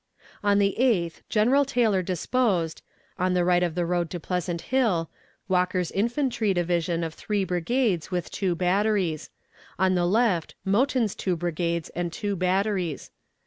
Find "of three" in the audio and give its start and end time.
7.03-7.43